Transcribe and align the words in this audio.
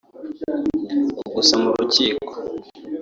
Gusa 1.35 1.55
mu 1.61 1.69
rukiko 1.77 2.33